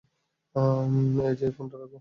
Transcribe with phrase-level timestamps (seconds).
[1.25, 1.89] এই যে, এই ফোনটা রাখো।